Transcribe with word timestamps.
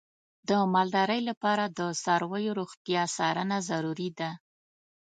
د 0.49 0.51
مالدارۍ 0.73 1.21
لپاره 1.29 1.63
د 1.77 1.79
څارویو 2.03 2.57
روغتیا 2.59 3.03
څارنه 3.15 3.57
ضروري 3.69 4.09
ده. 4.19 4.29